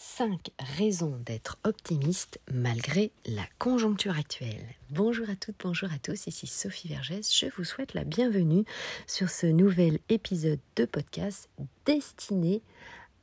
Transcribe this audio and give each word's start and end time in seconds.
5 0.00 0.52
raisons 0.60 1.18
d'être 1.26 1.58
optimiste 1.64 2.38
malgré 2.52 3.10
la 3.26 3.42
conjoncture 3.58 4.16
actuelle. 4.16 4.64
Bonjour 4.90 5.28
à 5.28 5.34
toutes, 5.34 5.56
bonjour 5.58 5.92
à 5.92 5.98
tous, 5.98 6.28
ici 6.28 6.46
Sophie 6.46 6.86
Vergès. 6.86 7.36
Je 7.36 7.46
vous 7.56 7.64
souhaite 7.64 7.94
la 7.94 8.04
bienvenue 8.04 8.64
sur 9.08 9.28
ce 9.28 9.48
nouvel 9.48 9.98
épisode 10.08 10.60
de 10.76 10.84
podcast 10.84 11.48
destiné 11.84 12.62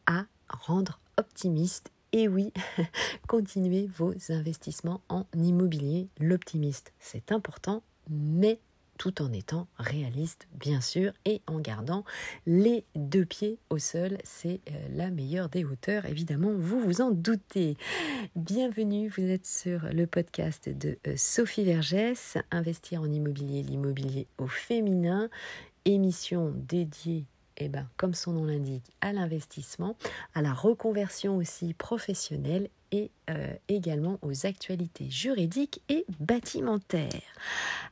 à 0.05 0.25
rendre 0.49 0.99
optimiste 1.17 1.91
et 2.11 2.27
oui, 2.27 2.51
continuez 3.29 3.87
vos 3.97 4.13
investissements 4.27 4.99
en 5.07 5.25
immobilier. 5.33 6.09
L'optimiste, 6.19 6.91
c'est 6.99 7.31
important, 7.31 7.83
mais 8.09 8.59
tout 8.97 9.21
en 9.21 9.31
étant 9.31 9.67
réaliste, 9.77 10.47
bien 10.53 10.81
sûr, 10.81 11.11
et 11.25 11.41
en 11.47 11.59
gardant 11.59 12.03
les 12.45 12.85
deux 12.95 13.25
pieds 13.25 13.59
au 13.69 13.77
sol. 13.77 14.17
C'est 14.23 14.61
euh, 14.69 14.87
la 14.91 15.09
meilleure 15.09 15.49
des 15.49 15.63
hauteurs, 15.63 16.05
évidemment, 16.05 16.51
vous 16.55 16.79
vous 16.79 17.01
en 17.01 17.11
doutez. 17.11 17.77
Bienvenue, 18.35 19.09
vous 19.09 19.23
êtes 19.23 19.45
sur 19.45 19.81
le 19.91 20.07
podcast 20.07 20.69
de 20.69 20.97
euh, 21.07 21.13
Sophie 21.17 21.63
Vergès, 21.63 22.37
Investir 22.51 23.01
en 23.01 23.09
immobilier, 23.09 23.63
l'immobilier 23.63 24.27
au 24.37 24.47
féminin, 24.47 25.29
émission 25.85 26.53
dédiée 26.55 27.25
eh 27.57 27.69
ben, 27.69 27.87
comme 27.97 28.13
son 28.13 28.33
nom 28.33 28.45
l'indique, 28.45 28.91
à 29.01 29.13
l'investissement, 29.13 29.95
à 30.33 30.41
la 30.41 30.53
reconversion 30.53 31.37
aussi 31.37 31.73
professionnelle 31.73 32.69
et 32.91 33.11
euh, 33.29 33.53
également 33.69 34.19
aux 34.21 34.45
actualités 34.45 35.09
juridiques 35.09 35.81
et 35.89 36.05
bâtimentaires. 36.19 37.09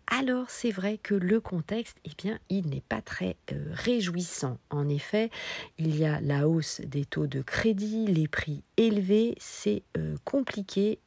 Alors 0.07 0.49
c'est 0.49 0.69
vrai 0.69 0.99
que 1.01 1.15
le 1.15 1.39
contexte, 1.39 1.97
eh 2.05 2.11
bien, 2.17 2.37
il 2.49 2.67
n'est 2.67 2.83
pas 2.87 3.01
très 3.01 3.35
euh, 3.51 3.65
réjouissant. 3.71 4.59
En 4.69 4.87
effet, 4.89 5.31
il 5.79 5.95
y 5.97 6.05
a 6.05 6.21
la 6.21 6.47
hausse 6.47 6.81
des 6.81 7.05
taux 7.05 7.25
de 7.25 7.41
crédit, 7.41 8.05
les 8.05 8.27
prix 8.27 8.61
élevés, 8.77 9.35
c'est 9.39 9.83
euh, 9.97 10.15
compliqué 10.23 10.99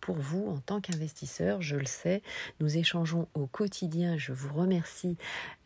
pour 0.00 0.16
vous 0.16 0.46
en 0.48 0.58
tant 0.58 0.80
qu'investisseur, 0.80 1.62
je 1.62 1.76
le 1.76 1.86
sais. 1.86 2.22
Nous 2.60 2.76
échangeons 2.76 3.28
au 3.34 3.46
quotidien, 3.46 4.16
je 4.16 4.32
vous 4.32 4.52
remercie, 4.54 5.16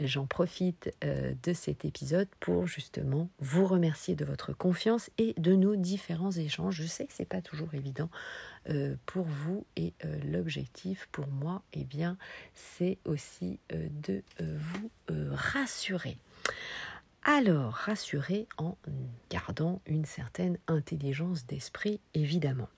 j'en 0.00 0.26
profite 0.26 0.94
de 1.02 1.52
cet 1.52 1.84
épisode 1.84 2.28
pour 2.40 2.66
justement 2.66 3.28
vous 3.40 3.66
remercier 3.66 4.14
de 4.14 4.24
votre 4.24 4.52
confiance 4.52 5.10
et 5.18 5.34
de 5.38 5.54
nos 5.54 5.76
différents 5.76 6.32
échanges. 6.32 6.76
Je 6.76 6.86
sais 6.86 7.06
que 7.06 7.12
c'est 7.12 7.24
pas 7.24 7.40
toujours 7.40 7.74
évident 7.74 8.05
euh, 8.68 8.96
pour 9.06 9.24
vous 9.24 9.64
et 9.76 9.94
euh, 10.04 10.18
l'objectif 10.24 11.08
pour 11.12 11.28
moi, 11.28 11.62
eh 11.72 11.84
bien, 11.84 12.16
c'est 12.54 12.98
aussi 13.04 13.60
euh, 13.72 13.88
de 14.02 14.22
vous 14.38 14.90
rassurer. 15.08 16.18
Alors, 17.22 17.72
rassurer 17.72 18.46
en 18.56 18.76
gardant 19.30 19.80
une 19.86 20.04
certaine 20.04 20.58
intelligence 20.68 21.46
d'esprit, 21.46 22.00
évidemment. 22.14 22.68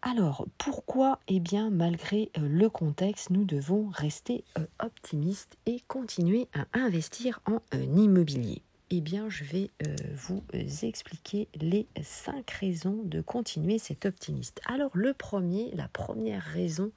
Alors, 0.00 0.46
pourquoi 0.56 1.18
Eh 1.28 1.40
bien, 1.40 1.70
malgré 1.70 2.30
le 2.36 2.68
contexte, 2.68 3.30
nous 3.30 3.44
devons 3.44 3.88
rester 3.90 4.44
optimistes 4.78 5.56
et 5.66 5.80
continuer 5.86 6.48
à 6.54 6.66
investir 6.78 7.40
en 7.46 7.60
immobilier? 7.76 8.62
Eh 8.90 9.00
bien, 9.00 9.28
je 9.28 9.44
vais 9.44 9.70
euh, 9.86 9.94
vous 10.14 10.42
expliquer 10.82 11.48
les 11.60 11.86
cinq 12.02 12.50
raisons 12.52 13.00
de 13.04 13.20
continuer 13.20 13.78
cet 13.78 14.06
optimiste. 14.06 14.60
Alors, 14.66 14.90
le 14.94 15.12
premier, 15.12 15.70
la 15.74 15.88
première 15.88 16.42
raison, 16.42 16.90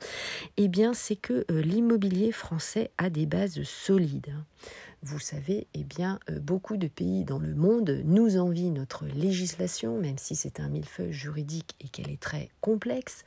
eh 0.58 0.67
bien, 0.67 0.94
c'est 0.94 1.17
que 1.17 1.45
euh, 1.52 1.62
l'immobilier 1.62 2.31
français 2.31 2.92
a 2.97 3.09
des 3.09 3.25
bases 3.25 3.62
solides 3.64 4.34
vous 5.03 5.19
savez, 5.19 5.67
eh 5.73 5.83
bien, 5.83 6.19
euh, 6.30 6.39
beaucoup 6.39 6.77
de 6.77 6.88
pays 6.88 7.25
dans 7.25 7.39
le 7.39 7.55
monde 7.55 8.02
nous 8.05 8.38
envient 8.38 8.69
notre 8.69 9.05
législation, 9.05 9.97
même 9.97 10.19
si 10.19 10.35
c'est 10.35 10.59
un 10.59 10.69
millefeuille 10.69 11.11
juridique 11.11 11.75
et 11.80 11.88
qu'elle 11.88 12.11
est 12.11 12.21
très 12.21 12.49
complexe. 12.61 13.23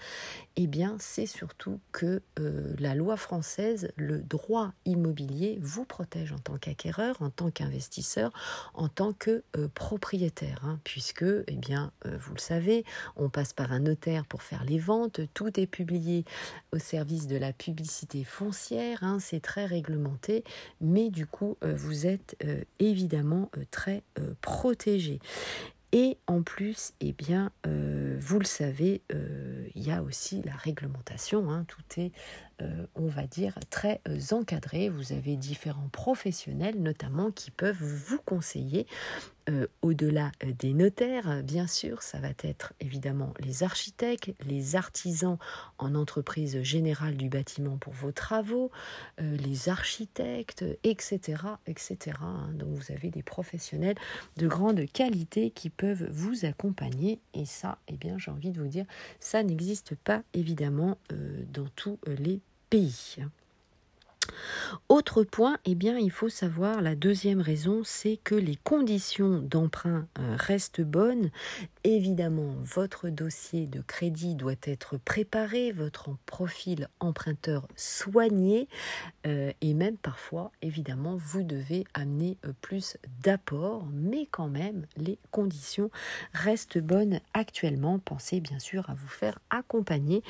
Eh 0.54 0.68
bien, 0.68 0.96
c'est 1.00 1.26
surtout 1.26 1.80
que 1.90 2.22
euh, 2.38 2.74
la 2.78 2.94
loi 2.94 3.16
française, 3.16 3.90
le 3.96 4.20
droit 4.20 4.72
immobilier, 4.84 5.58
vous 5.60 5.84
protège 5.84 6.32
en 6.32 6.38
tant 6.38 6.58
qu'acquéreur, 6.58 7.20
en 7.20 7.30
tant 7.30 7.50
qu'investisseur, 7.50 8.32
en 8.74 8.88
tant 8.88 9.12
que 9.12 9.42
euh, 9.56 9.66
propriétaire, 9.74 10.60
hein, 10.64 10.78
puisque, 10.84 11.24
eh 11.24 11.56
bien, 11.56 11.92
vous 12.04 12.34
le 12.34 12.40
savez, 12.40 12.84
on 13.16 13.28
passe 13.28 13.52
par 13.52 13.72
un 13.72 13.80
notaire 13.80 14.26
pour 14.26 14.42
faire 14.42 14.64
les 14.64 14.78
ventes, 14.78 15.20
tout 15.34 15.58
est 15.58 15.66
publié 15.66 16.24
au 16.72 16.78
service 16.78 17.26
de 17.26 17.36
la 17.36 17.52
publicité 17.52 18.22
foncière, 18.22 19.02
hein, 19.02 19.18
c'est 19.20 19.40
très 19.40 19.66
réglementé, 19.66 20.44
mais 20.80 21.10
du 21.10 21.26
coup, 21.26 21.56
vous 21.72 22.06
êtes 22.06 22.36
euh, 22.44 22.62
évidemment 22.78 23.50
euh, 23.56 23.64
très 23.70 24.02
protégé. 24.40 25.20
Et 25.92 26.18
en 26.26 26.42
plus, 26.42 26.92
eh 27.00 27.12
bien, 27.12 27.52
vous 27.64 28.40
le 28.40 28.44
savez, 28.44 29.00
il 29.12 29.80
y 29.80 29.92
a 29.92 30.02
aussi 30.02 30.42
la 30.42 30.56
réglementation. 30.56 31.52
Hein, 31.52 31.64
tout 31.68 32.00
est, 32.00 32.10
on 32.96 33.06
va 33.06 33.28
dire, 33.28 33.56
très 33.70 34.00
encadré. 34.32 34.88
Vous 34.88 35.12
avez 35.12 35.36
différents 35.36 35.88
professionnels, 35.92 36.82
notamment, 36.82 37.30
qui 37.30 37.52
peuvent 37.52 37.80
vous 37.80 38.18
conseiller 38.18 38.88
euh, 39.50 39.66
au-delà 39.82 40.32
euh, 40.42 40.52
des 40.58 40.72
notaires, 40.72 41.28
euh, 41.28 41.42
bien 41.42 41.66
sûr, 41.66 42.02
ça 42.02 42.18
va 42.18 42.30
être 42.42 42.72
évidemment 42.80 43.34
les 43.40 43.62
architectes, 43.62 44.32
les 44.46 44.74
artisans 44.74 45.36
en 45.76 45.94
entreprise 45.94 46.62
générale 46.62 47.16
du 47.16 47.28
bâtiment 47.28 47.76
pour 47.76 47.92
vos 47.92 48.12
travaux, 48.12 48.70
les 49.18 49.68
architectes, 49.68 50.64
etc. 50.82 51.42
etc. 51.66 52.16
Hein. 52.22 52.48
Donc 52.54 52.70
vous 52.70 52.92
avez 52.92 53.10
des 53.10 53.22
professionnels 53.22 53.96
de 54.36 54.48
grande 54.48 54.86
qualité 54.92 55.50
qui 55.50 55.68
peuvent 55.68 56.08
vous 56.10 56.46
accompagner 56.46 57.20
et 57.34 57.44
ça, 57.44 57.78
eh 57.88 57.96
bien, 57.96 58.16
j'ai 58.18 58.30
envie 58.30 58.50
de 58.50 58.60
vous 58.60 58.68
dire, 58.68 58.86
ça 59.20 59.42
n'existe 59.42 59.94
pas 59.94 60.22
évidemment 60.32 60.96
dans 61.52 61.68
tous 61.76 61.98
les 62.06 62.40
pays. 62.70 63.18
Autre 64.88 65.24
point, 65.24 65.58
eh 65.64 65.74
bien, 65.74 65.98
il 65.98 66.10
faut 66.10 66.28
savoir, 66.28 66.82
la 66.82 66.94
deuxième 66.94 67.40
raison, 67.40 67.82
c'est 67.84 68.18
que 68.22 68.34
les 68.34 68.56
conditions 68.56 69.40
d'emprunt 69.40 70.06
euh, 70.18 70.36
restent 70.38 70.82
bonnes. 70.82 71.30
Évidemment, 71.84 72.54
votre 72.60 73.08
dossier 73.08 73.66
de 73.66 73.80
crédit 73.80 74.34
doit 74.34 74.54
être 74.62 74.98
préparé, 74.98 75.72
votre 75.72 76.10
profil 76.26 76.88
emprunteur 77.00 77.66
soigné, 77.76 78.68
euh, 79.26 79.52
et 79.60 79.74
même 79.74 79.96
parfois, 79.96 80.52
évidemment, 80.62 81.16
vous 81.16 81.42
devez 81.42 81.84
amener 81.94 82.38
euh, 82.44 82.52
plus 82.60 82.96
d'apports, 83.22 83.86
mais 83.92 84.26
quand 84.30 84.48
même, 84.48 84.86
les 84.96 85.18
conditions 85.30 85.90
restent 86.32 86.78
bonnes 86.78 87.20
actuellement. 87.32 87.98
Pensez 87.98 88.40
bien 88.40 88.58
sûr 88.58 88.88
à 88.90 88.94
vous 88.94 89.08
faire 89.08 89.38
accompagner 89.50 90.22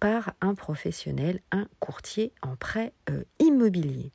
par 0.00 0.34
un 0.40 0.54
professionnel, 0.54 1.40
un 1.50 1.66
courtier 1.80 2.32
en 2.42 2.56
prêt 2.56 2.92
immobilier. 3.42 4.12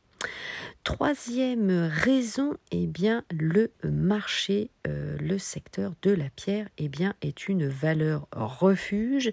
Troisième 0.83 1.89
raison, 1.91 2.55
eh 2.71 2.87
bien, 2.87 3.23
le 3.29 3.71
marché, 3.83 4.71
euh, 4.87 5.17
le 5.17 5.37
secteur 5.37 5.93
de 6.01 6.11
la 6.11 6.29
pierre, 6.29 6.69
eh 6.77 6.87
bien, 6.87 7.13
est 7.21 7.49
une 7.49 7.67
valeur 7.67 8.27
refuge. 8.31 9.31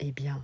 Eh 0.00 0.12
bien, 0.12 0.42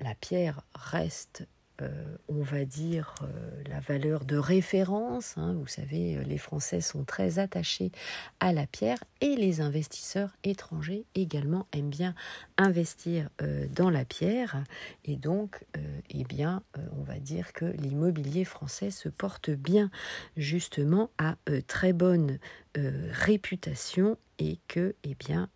la 0.00 0.14
pierre 0.16 0.62
reste 0.74 1.46
euh, 1.82 2.16
on 2.28 2.42
va 2.42 2.64
dire, 2.64 3.14
euh, 3.22 3.26
la 3.68 3.80
valeur 3.80 4.24
de 4.24 4.38
référence. 4.38 5.34
Hein. 5.36 5.54
Vous 5.58 5.66
savez, 5.66 6.16
euh, 6.16 6.22
les 6.22 6.38
Français 6.38 6.80
sont 6.80 7.04
très 7.04 7.38
attachés 7.38 7.92
à 8.40 8.54
la 8.54 8.66
pierre 8.66 8.96
et 9.20 9.36
les 9.36 9.60
investisseurs 9.60 10.30
étrangers 10.42 11.04
également 11.14 11.66
aiment 11.72 11.90
bien 11.90 12.14
investir 12.56 13.28
dans 13.74 13.90
la 13.90 14.04
pierre. 14.04 14.64
Et 15.04 15.16
donc, 15.16 15.64
eh 16.10 16.24
bien, 16.24 16.62
on 16.98 17.02
va 17.02 17.18
dire 17.18 17.52
que 17.52 17.64
l'immobilier 17.64 18.44
français 18.44 18.90
se 18.90 19.08
porte 19.08 19.50
bien 19.50 19.90
justement 20.36 21.10
à 21.18 21.36
très 21.66 21.92
bonne 21.92 22.38
réputation 22.74 24.18
et 24.38 24.58
que, 24.68 24.94
eh 25.04 25.14
bien, 25.14 25.48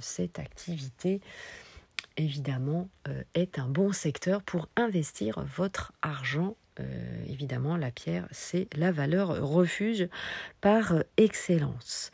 cette 0.00 0.38
activité 0.38 1.20
évidemment, 2.16 2.88
euh, 3.08 3.22
est 3.34 3.58
un 3.58 3.68
bon 3.68 3.92
secteur 3.92 4.42
pour 4.42 4.68
investir 4.76 5.44
votre 5.56 5.92
argent 6.02 6.56
euh, 6.80 7.24
évidemment, 7.28 7.76
la 7.76 7.90
pierre, 7.90 8.26
c'est 8.30 8.68
la 8.74 8.92
valeur 8.92 9.28
refuge 9.46 10.08
par 10.60 10.94
excellence. 11.16 12.10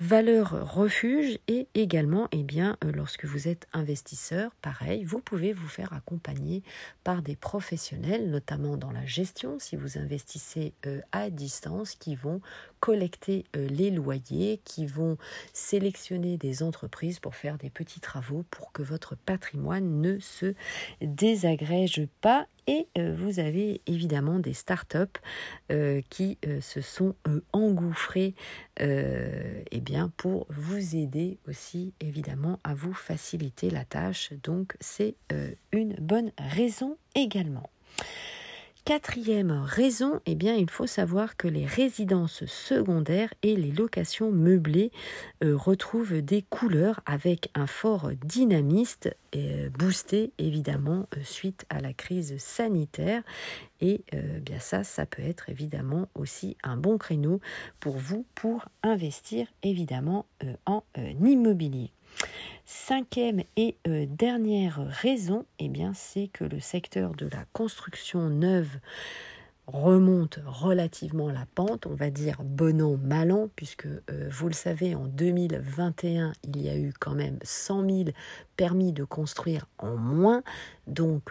Valeur 0.00 0.74
refuge 0.74 1.38
et 1.46 1.68
également, 1.74 2.28
eh 2.32 2.42
bien, 2.42 2.78
euh, 2.84 2.92
lorsque 2.92 3.26
vous 3.26 3.48
êtes 3.48 3.66
investisseur, 3.72 4.54
pareil, 4.62 5.04
vous 5.04 5.20
pouvez 5.20 5.52
vous 5.52 5.68
faire 5.68 5.92
accompagner 5.92 6.62
par 7.04 7.20
des 7.20 7.36
professionnels, 7.36 8.30
notamment 8.30 8.76
dans 8.76 8.92
la 8.92 9.04
gestion, 9.04 9.58
si 9.58 9.76
vous 9.76 9.98
investissez 9.98 10.72
euh, 10.86 11.00
à 11.12 11.28
distance, 11.28 11.94
qui 11.94 12.14
vont 12.14 12.40
collecter 12.80 13.44
les 13.54 13.90
loyers, 13.90 14.60
qui 14.64 14.86
vont 14.86 15.18
sélectionner 15.52 16.36
des 16.36 16.62
entreprises 16.62 17.18
pour 17.18 17.34
faire 17.34 17.58
des 17.58 17.70
petits 17.70 17.98
travaux 17.98 18.44
pour 18.50 18.70
que 18.70 18.82
votre 18.82 19.16
patrimoine 19.16 20.00
ne 20.00 20.20
se 20.20 20.54
désagrège 21.00 22.06
pas 22.20 22.46
Et 22.68 22.86
vous 22.96 23.40
avez 23.40 23.80
évidemment 23.86 24.38
des 24.38 24.52
startups 24.52 25.18
qui 26.10 26.38
se 26.60 26.80
sont 26.82 27.14
engouffrés 27.54 28.34
eh 28.78 29.80
bien, 29.80 30.12
pour 30.18 30.46
vous 30.50 30.94
aider 30.94 31.38
aussi 31.48 31.94
évidemment 32.00 32.60
à 32.64 32.74
vous 32.74 32.92
faciliter 32.92 33.70
la 33.70 33.86
tâche. 33.86 34.34
Donc 34.42 34.76
c'est 34.80 35.14
une 35.72 35.94
bonne 35.94 36.30
raison 36.38 36.98
également. 37.14 37.70
Quatrième 38.88 39.50
raison, 39.66 40.22
eh 40.24 40.34
bien, 40.34 40.54
il 40.54 40.70
faut 40.70 40.86
savoir 40.86 41.36
que 41.36 41.46
les 41.46 41.66
résidences 41.66 42.46
secondaires 42.46 43.34
et 43.42 43.54
les 43.54 43.70
locations 43.70 44.32
meublées 44.32 44.92
euh, 45.44 45.54
retrouvent 45.54 46.22
des 46.22 46.40
couleurs 46.40 47.00
avec 47.04 47.50
un 47.54 47.66
fort 47.66 48.12
dynamiste 48.24 49.14
euh, 49.36 49.68
boosté 49.68 50.32
évidemment 50.38 51.06
euh, 51.14 51.20
suite 51.22 51.66
à 51.68 51.82
la 51.82 51.92
crise 51.92 52.38
sanitaire. 52.38 53.22
Et 53.82 54.00
bien 54.40 54.58
ça, 54.58 54.84
ça 54.84 55.04
peut 55.04 55.22
être 55.22 55.50
évidemment 55.50 56.08
aussi 56.14 56.56
un 56.64 56.78
bon 56.78 56.96
créneau 56.96 57.40
pour 57.80 57.98
vous 57.98 58.24
pour 58.34 58.64
investir 58.82 59.46
évidemment 59.62 60.24
en 60.64 60.82
immobilier. 61.22 61.92
Cinquième 62.70 63.44
et 63.56 63.78
euh, 63.86 64.04
dernière 64.06 64.78
raison, 64.88 65.46
eh 65.58 65.70
bien, 65.70 65.94
c'est 65.94 66.28
que 66.28 66.44
le 66.44 66.60
secteur 66.60 67.14
de 67.14 67.26
la 67.26 67.46
construction 67.54 68.28
neuve 68.28 68.76
remonte 69.66 70.38
relativement 70.44 71.30
la 71.30 71.46
pente, 71.54 71.86
on 71.86 71.94
va 71.94 72.10
dire 72.10 72.36
bon 72.44 72.82
an, 72.82 72.98
mal 72.98 73.32
an, 73.32 73.48
puisque 73.56 73.86
euh, 73.86 74.28
vous 74.30 74.48
le 74.48 74.54
savez, 74.54 74.94
en 74.94 75.06
2021, 75.06 76.34
il 76.44 76.60
y 76.60 76.68
a 76.68 76.76
eu 76.76 76.92
quand 77.00 77.14
même 77.14 77.38
100 77.42 77.88
000 77.88 78.10
permis 78.58 78.92
de 78.92 79.04
construire 79.04 79.66
en 79.78 79.96
moins, 79.96 80.42
donc 80.86 81.22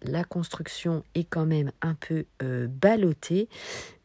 la 0.00 0.24
construction 0.24 1.04
est 1.14 1.24
quand 1.24 1.44
même 1.44 1.72
un 1.82 1.94
peu 1.94 2.24
euh, 2.42 2.68
ballottée, 2.68 3.50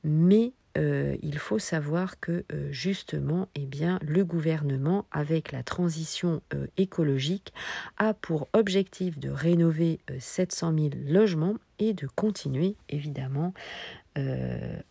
mais 0.04 0.52
euh, 0.78 1.18
il 1.22 1.38
faut 1.38 1.60
savoir 1.60 2.20
que 2.20 2.46
euh, 2.54 2.72
justement, 2.72 3.48
eh 3.56 3.66
bien, 3.66 4.00
le 4.02 4.24
gouvernement, 4.24 5.06
avec 5.12 5.52
la 5.52 5.64
transition 5.64 6.42
euh, 6.54 6.68
écologique, 6.78 7.54
a 7.98 8.14
pour 8.14 8.48
objectif 8.54 9.20
de 9.20 9.30
rénover 9.30 10.00
700 10.20 10.74
000 10.78 10.90
logements 11.08 11.56
et 11.80 11.94
de 11.94 12.08
continuer 12.08 12.76
évidemment 12.90 13.54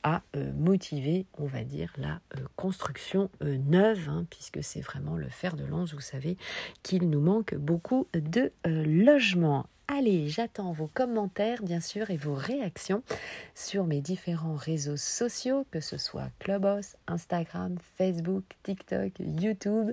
à 0.05 0.23
motiver, 0.57 1.27
on 1.37 1.45
va 1.45 1.63
dire, 1.63 1.93
la 1.99 2.19
construction 2.57 3.29
neuve, 3.43 4.09
hein, 4.09 4.25
puisque 4.31 4.65
c'est 4.65 4.81
vraiment 4.81 5.19
le 5.19 5.29
fer 5.29 5.55
de 5.55 5.67
lance. 5.67 5.93
Vous 5.93 6.01
savez 6.01 6.39
qu'il 6.83 7.11
nous 7.11 7.21
manque 7.21 7.55
beaucoup 7.55 8.09
de 8.15 8.51
logements. 8.65 9.67
Allez, 9.91 10.29
j'attends 10.29 10.71
vos 10.71 10.87
commentaires 10.87 11.63
bien 11.63 11.81
sûr 11.81 12.11
et 12.11 12.19
vos 12.19 12.35
réactions 12.35 13.03
sur 13.55 13.87
mes 13.87 14.03
différents 14.03 14.55
réseaux 14.55 14.99
sociaux, 14.99 15.67
que 15.71 15.81
ce 15.81 15.97
soit 15.97 16.29
Clubhouse, 16.41 16.97
Instagram, 17.07 17.75
Facebook, 17.97 18.45
TikTok, 18.65 19.13
YouTube, 19.19 19.93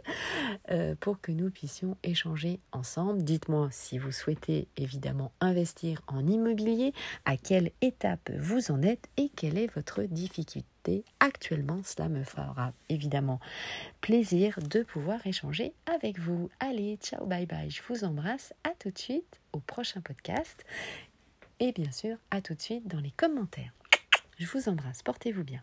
euh, 0.70 0.96
pour 1.00 1.22
que 1.22 1.32
nous 1.32 1.50
puissions 1.50 1.96
échanger 2.04 2.60
ensemble. 2.74 3.24
Dites-moi 3.24 3.70
si 3.72 3.98
vous 3.98 4.12
souhaitez 4.12 4.68
évidemment 4.76 5.32
investir 5.40 6.02
en 6.08 6.28
immobilier, 6.28 6.94
à 7.24 7.38
quelle 7.38 7.72
étape 7.82 8.30
vous 8.38 8.72
en 8.72 8.82
êtes 8.82 9.08
et 9.16 9.30
quelle 9.30 9.58
est 9.58 9.74
votre 9.74 10.04
difficulté 10.04 10.75
actuellement. 11.20 11.82
Cela 11.84 12.10
me 12.10 12.24
fera 12.24 12.74
évidemment 12.90 13.40
plaisir 14.02 14.60
de 14.62 14.84
pouvoir 14.84 15.26
échanger 15.26 15.74
avec 15.86 16.20
vous. 16.20 16.50
Allez, 16.60 16.98
ciao, 17.02 17.26
bye 17.26 17.46
bye. 17.46 17.70
Je 17.70 17.82
vous 17.88 18.04
embrasse. 18.04 18.54
À 18.64 18.72
tout 18.80 18.92
de 18.92 18.98
suite 18.98 19.40
au 19.54 19.60
prochain 19.60 20.02
podcast. 20.02 20.64
Et 21.60 21.72
bien 21.72 21.92
sûr, 21.92 22.18
à 22.32 22.42
tout 22.42 22.54
de 22.54 22.62
suite 22.62 22.88
dans 22.88 23.00
les 23.00 23.12
commentaires. 23.12 23.72
Je 24.38 24.46
vous 24.48 24.70
embrasse. 24.70 25.02
Portez-vous 25.04 25.44
bien. 25.44 25.62